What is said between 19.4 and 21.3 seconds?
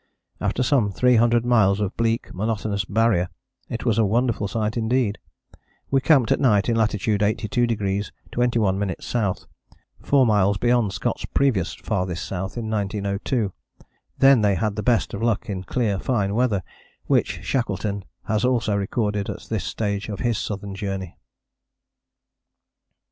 this stage of his southern journey.